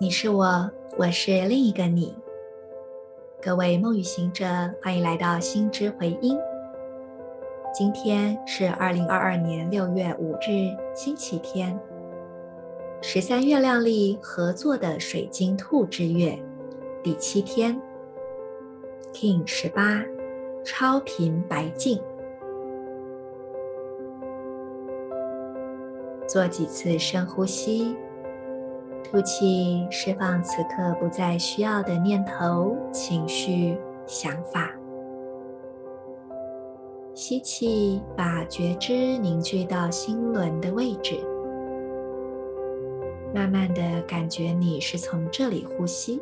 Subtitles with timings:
[0.00, 2.14] 你是我，我是另一个你。
[3.42, 4.46] 各位梦语行者，
[4.80, 6.38] 欢迎来到心之回音。
[7.74, 11.76] 今天是二零二二年六月五日，星期天，
[13.02, 16.38] 十三月亮历合作的水晶兔之月
[17.02, 17.76] 第七天
[19.12, 20.04] King 十八，
[20.64, 22.00] 超频白镜。
[26.28, 27.96] 做几次深呼吸。
[29.10, 34.70] 吐气，释放此刻不再需要的念头、情绪、想法。
[37.14, 41.16] 吸气，把觉知凝聚到心轮的位置，
[43.34, 46.20] 慢慢的感觉你是从这里呼吸。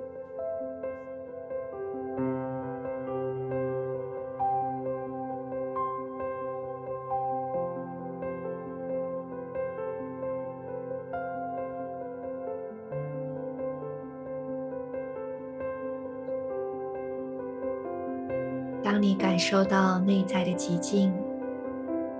[18.86, 21.12] 当你感受到内在的寂静，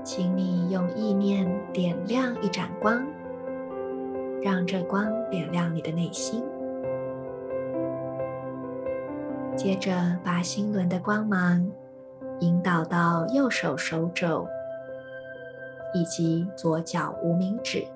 [0.02, 3.06] 请你用意念点亮一盏光，
[4.42, 6.42] 让这光点亮你的内心。
[9.54, 11.70] 接着，把心轮的光芒
[12.40, 14.44] 引导到右手手肘
[15.94, 17.86] 以及左脚无名指，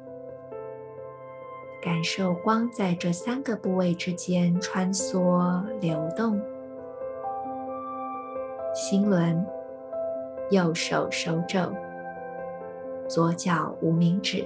[1.83, 6.41] 感受光在这三个部位之间穿梭流动。
[8.81, 9.45] 心轮、
[10.49, 11.71] 右手手肘、
[13.07, 14.43] 左脚无名指，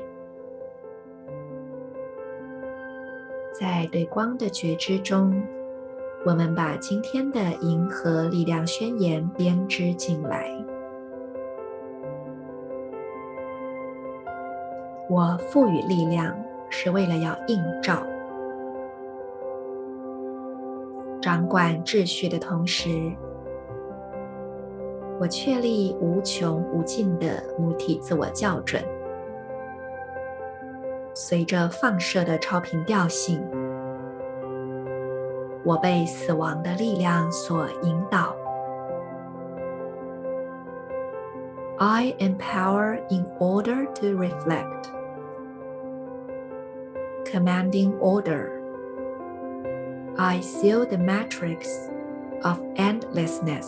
[3.52, 5.40] 在对光的觉知中，
[6.26, 10.50] 我们把今天的银河力量宣言编织进来。
[15.08, 16.36] 我赋予力量，
[16.68, 18.04] 是为了要映照、
[21.22, 23.12] 掌管秩序的同时。
[25.19, 28.81] 我确立无穷无尽的母体自我校准，
[31.13, 33.41] 随着放射的超频调性，
[35.65, 38.33] 我被死亡的力量所引导。
[41.77, 44.89] I am power in order to reflect,
[47.25, 48.51] commanding order.
[50.17, 51.89] I seal the matrix
[52.43, 53.67] of endlessness.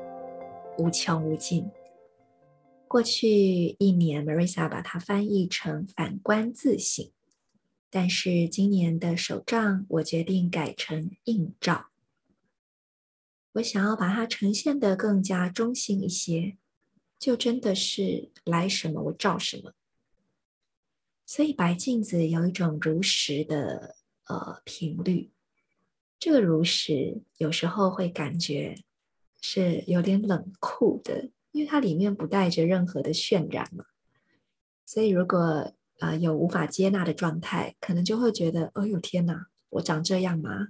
[0.81, 1.69] 无穷无尽。
[2.87, 7.11] 过去一年，Marissa 把它翻译成“反观自省”，
[7.91, 11.91] 但是今年的手账，我决定改成“映照”。
[13.53, 16.57] 我想要把它呈现的更加中性一些，
[17.19, 19.73] 就真的是来什么我照什么。
[21.25, 25.29] 所以白镜子有一种如实的呃频率，
[26.17, 28.75] 这个如实有时候会感觉。
[29.41, 33.83] 是有点冷酷的，因为它里面不带着任何的渲染嘛，
[34.85, 40.69] 所以如果呃有无法接纳的状态，可能就会觉得，哎呦天哪，我长这样吗？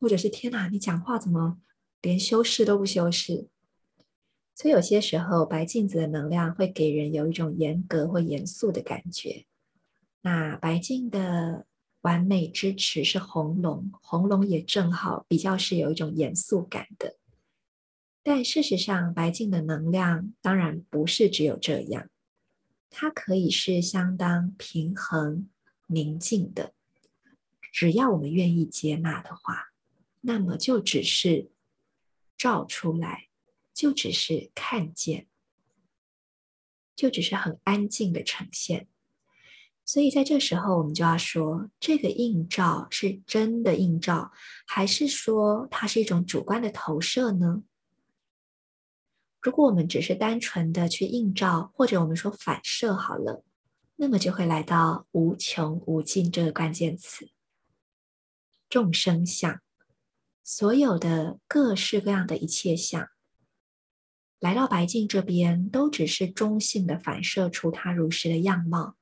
[0.00, 1.58] 或者是天哪，你讲话怎么
[2.00, 3.48] 连修饰都不修饰？
[4.54, 9.46] 所以有些时候白镜子的能量会给人有一种严格或严肃的感觉。
[10.22, 11.66] 那白镜的
[12.02, 17.16] 完美支持是红龙，红龙也正好比较是有一种严肃感的。
[18.24, 22.08] 但事实上，白镜的能量当然不是只有这样，
[22.88, 25.50] 它可以是相当平衡、
[25.88, 26.72] 宁静的。
[27.70, 29.72] 只要我们愿意接纳的话，
[30.22, 31.50] 那么就只是
[32.38, 33.28] 照出来，
[33.74, 35.26] 就只是看见，
[36.96, 38.88] 就只是很安静的呈现。
[39.84, 44.32] 所以在这时候，我们就要说，这个映照是真的映照，
[44.66, 47.62] 还是说它是一种主观的投射呢？
[49.44, 53.44] 如果我们只是单纯的去映照，或者我们说反射好了，
[53.96, 57.28] 那么就会来到无穷无尽这个关键词。
[58.70, 59.60] 众生相，
[60.42, 63.06] 所有的各式各样的一切相，
[64.40, 68.96] 来到白镜这边，都只是中性的反射出它如实的样貌。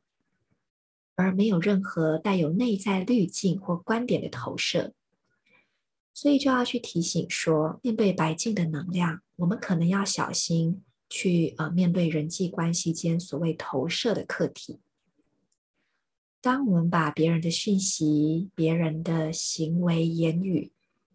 [1.15, 4.93] 而没有任何带有内在滤镜或观点的投射。
[6.14, 14.81] 所以就要去提醒说，面对白镜的能量，我们可能要小心去呃面对人际关系间所谓投射的课题。
[16.41, 20.73] 当我们把别人的讯息、别人的行为、言语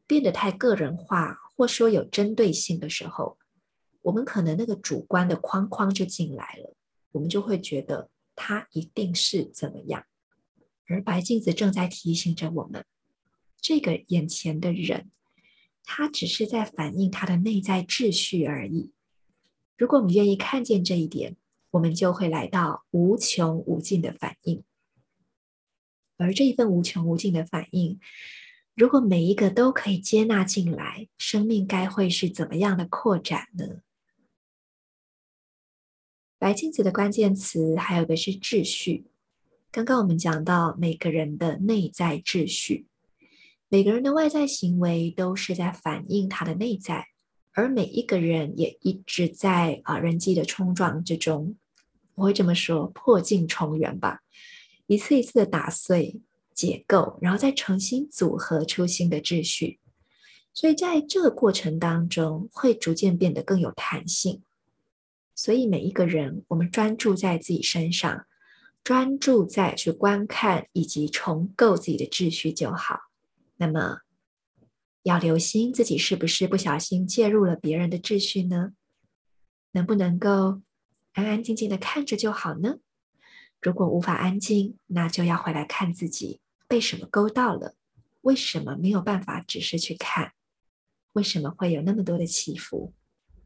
[0.08, 3.38] 变得太个人化，或说有针对性的时候，
[4.02, 6.76] 我们可能那个主观的框框就进来了，
[7.12, 10.06] 我们就会觉得他一定是怎么样。
[10.88, 12.84] 而白镜子正在提醒着我们。
[13.60, 15.12] 这个眼前的人，
[15.84, 18.92] 他只是在反映他的内在秩序而已。
[19.78, 21.36] 如果我们愿意看见这一点，
[21.72, 24.64] 我们就会来到无穷无尽的反应。
[26.18, 28.00] 而这一份无穷无尽的反应，
[28.74, 33.82] 如果每一个都可以接纳进来，生命该会是怎么样的扩展呢？
[36.40, 39.08] 白镜子的关键词还有个是秩序。
[39.72, 42.88] 刚刚我们讲到每个人的内在秩序。
[43.70, 47.08] 每个人的外在行为都是在反映他的内在，
[47.52, 51.54] 而每一个人也一直在啊人际的冲撞之中，
[52.16, 54.22] 我会这么说，破镜重圆吧，
[54.86, 56.22] 一次一次的打碎、
[56.54, 59.80] 解构，然后再重新组合出新的秩序。
[60.54, 64.42] 所以在这个过程当中，会逐渐变得更有弹性。
[65.36, 68.26] 所以每一个人，我们专注在自己身上，
[68.82, 73.07] 专注在去观看以及重构自己的秩序就好。
[73.58, 74.02] 那么，
[75.04, 78.74] 要留心自己是不是不小心介入了别人的秩序呢？
[79.72, 80.62] 能不能够
[81.14, 82.78] 安安静静的看着就好呢？
[83.62, 87.76] 如果无法安静，那就要回来看自己被什么勾到了，
[88.22, 90.34] 为什么没有办法只是去看？
[91.14, 92.94] 为什么会有那么多的起伏？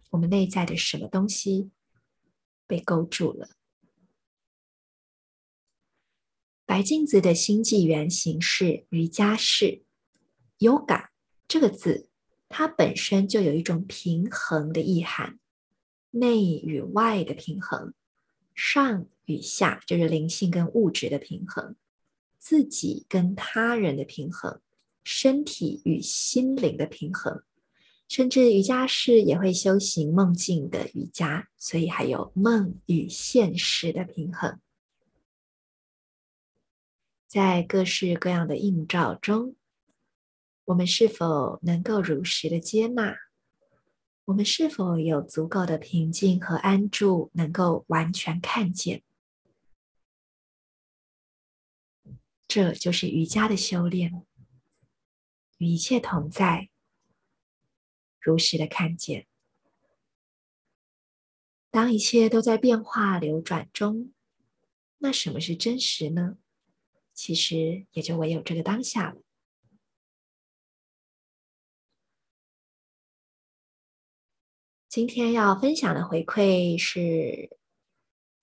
[0.10, 1.72] 我们内在的什么东西
[2.68, 3.50] 被勾住了？
[6.66, 9.84] 白镜子的星际原型是瑜伽式。
[10.62, 11.08] Yoga
[11.48, 12.08] 这个字，
[12.48, 15.40] 它本身就有一种平衡的意涵，
[16.12, 17.96] 内与外的平衡，
[18.54, 21.76] 上与下就是灵性跟物质的平衡，
[22.38, 24.62] 自己跟他人的平衡，
[25.04, 27.44] 身体与心灵的平衡，
[28.08, 34.60] 甚至瑜伽士也会修行梦境的瑜伽，所以还有梦与现实的平衡，
[37.26, 39.56] 在各式各样的映照中。
[40.72, 43.14] 我们是否能够如实的接纳？
[44.24, 49.04] 我们是否有足够的平静和安住，能够完全看见？
[52.48, 54.26] 这就是瑜伽的修炼，
[55.58, 56.70] 与一切同在，
[58.22, 59.28] 如实的看见。
[61.70, 64.14] 当一切都在变化流转中，
[65.00, 66.38] 那什么是真实呢？
[67.14, 69.22] 其实也就唯有这个当下了。
[74.92, 77.58] 今天要分享的回馈是，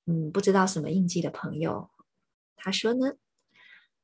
[0.06, 1.90] 嗯，不知道什么印记的朋友，
[2.56, 3.16] 他说呢，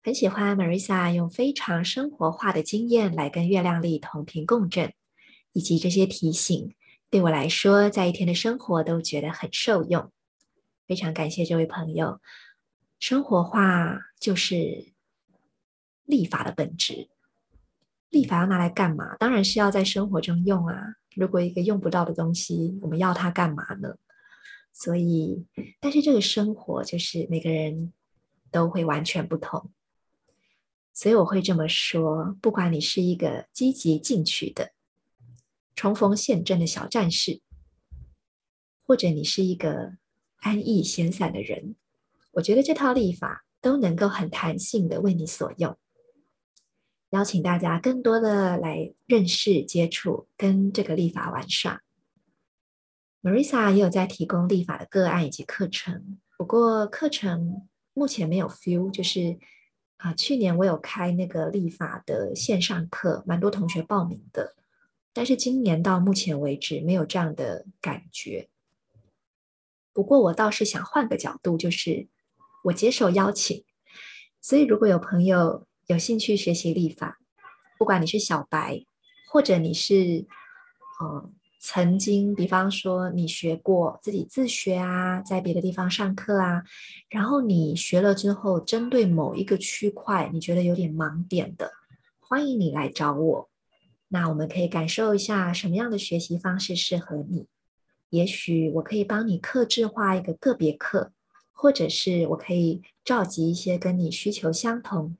[0.02, 4.92] 很喜欢 Marisa 用非常生活化的经验来跟月亮历同频共振，
[5.54, 6.74] 以及这些提醒，
[7.08, 10.12] 对我来说，在一天的生活都觉得很受用。
[10.86, 12.20] 非常感谢这位朋友，
[13.00, 14.92] 生活化就是
[16.04, 17.08] 历法的本质。
[18.10, 19.16] 历法要拿来干嘛？
[19.16, 20.96] 当然是要在生活中用啊。
[21.16, 23.96] 如果一个用不到的东西，我们要它干嘛呢？
[24.72, 25.46] 所以，
[25.80, 27.92] 但是这个生活就是每个人
[28.50, 29.70] 都会完全不同，
[30.92, 34.72] 所以我会这么说：不管你是一个积极进取的、
[35.76, 37.40] 冲锋陷阵的小战士，
[38.84, 39.92] 或者你是一个
[40.38, 41.76] 安逸闲散的人，
[42.32, 45.78] 我觉得这套历法都能够很弹性的为你所用。
[47.14, 51.80] 邀请大家更多的来认识、接触，跟这个立法玩耍。
[53.22, 59.38] Marisa 也有在提供立法的个案以及课程，不过课程目前没有 feel，就是
[59.98, 64.56] 啊，去年我有开那个立法的线上课，蛮多同学报名的，
[65.12, 68.48] 但是今年到目前为止没有这样的感觉。
[69.92, 72.08] 不过我倒是想换个角度，就是
[72.64, 73.64] 我接受邀请，
[74.40, 77.18] 所以如果有朋友，有兴趣学习历法，
[77.78, 78.84] 不管你是小白，
[79.30, 80.24] 或者你是，
[80.98, 86.62] 呃，曾经，比方说你学过自己自学啊，在别的地方上课啊，
[87.10, 91.70] 然后你学了之后，针对某一个区块，你觉得有点盲点的，
[92.18, 93.50] 欢迎你来找我。
[94.08, 97.46] 那我们可以感受一下什么样的学习方式适合你，
[98.08, 101.12] 也许我可以帮你克制化一个个别课，
[101.52, 105.16] 或者是我可以召集一些跟你需求相同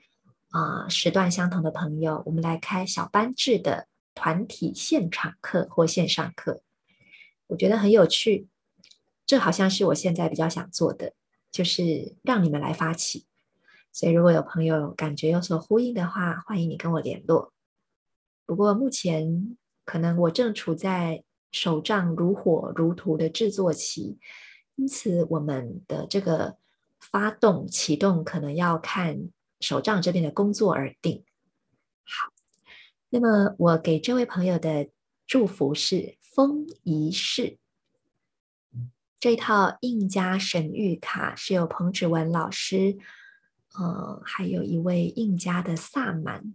[0.54, 6.62] 啊、时段相同的朋友，我们来开小班制的团体现场课或线上课，
[7.48, 8.46] 我觉得很有趣。
[9.26, 11.14] 这好像是我现在比较想做的，
[11.50, 13.26] 就是让你们来发起。
[13.90, 17.52] 所以如果有朋友感觉有所呼应的话，欢迎你跟我联络。
[18.46, 24.20] 不过目前可能我正处在手账如火如荼的制作期。
[24.76, 26.58] 因此，我们的这个
[27.00, 29.30] 发动启动可能要看
[29.64, 31.24] 手账这边的工作而定。
[32.04, 32.30] 好，
[33.08, 34.90] 那么我给这位朋友的
[35.26, 37.56] 祝福是风仪式。
[39.18, 42.98] 这一套印加神谕卡是由彭芷文老师，
[43.78, 46.54] 呃，还有一位印加的萨满。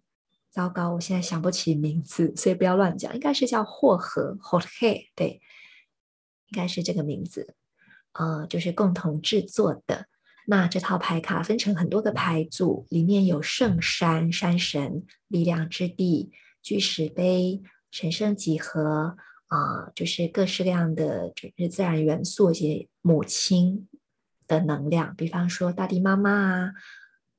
[0.51, 3.11] 糟糕，我现在想不起名字，所以不要乱讲。
[3.15, 5.41] 应该是叫霍和霍黑，对，
[6.49, 7.55] 应该是这个名字。
[8.13, 10.05] 呃，就是共同制作的。
[10.51, 16.31] 那这套牌卡分成很多个牌组，里面有圣山、山神、力量之地、
[16.63, 19.15] 巨石碑、神圣几何
[19.45, 23.87] 啊、就是各式各样的就是自然元素，一些母亲
[24.47, 26.73] 的能量，比方说大地妈妈啊，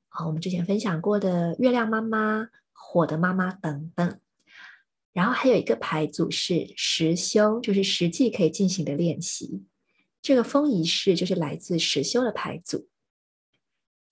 [0.07, 4.19] 啊，我们之前分享过的月亮妈妈、火的妈妈等等。
[5.11, 9.65] 然后还有一个牌组是实修，就是实际可以进行的练习。
[10.21, 12.87] 这个丰仪式就是来自实修的牌组，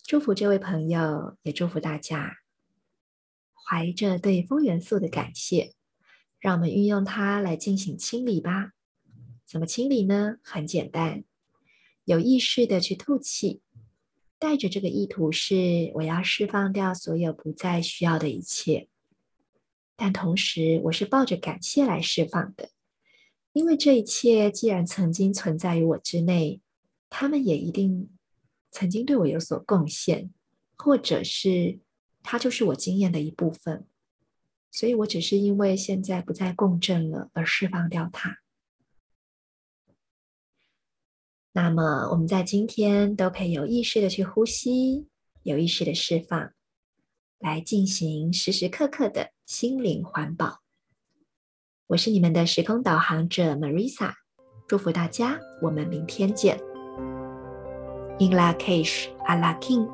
[0.10, 2.38] 祝福这位朋友，也祝福大家，
[3.54, 5.76] 怀着对风元素的感谢，
[6.40, 8.72] 让我们运用它来进行清理吧。
[9.46, 10.38] 怎么清理呢？
[10.42, 11.24] 很简单，
[12.06, 13.62] 有意识的去吐气，
[14.40, 18.88] 带着这个意图是我要释放掉所有不再需要的一切，
[19.96, 22.72] 但同时我是抱着感谢来释放的。
[23.54, 26.62] 因为这一切既然曾经存在于我之内，
[27.12, 28.10] 他们也一定
[28.72, 30.32] 曾经对我有所贡献，
[30.78, 31.80] 或者是
[32.22, 33.88] 它就是我经验的一部分，
[34.72, 38.38] 所以我只是因为现在不再共振了而释放掉它。
[41.52, 45.08] 那么我们在今天都可以有意识的去呼吸，
[45.42, 46.54] 有意识的释放，
[47.40, 50.62] 来进行时时刻刻的心灵环保。
[51.88, 54.14] 我是你们的时空导航者 Marisa，
[54.68, 56.69] 祝福大家，我们明天见。
[58.22, 59.88] In La Cage à la King.